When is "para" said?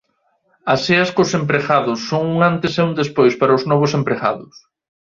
3.39-3.57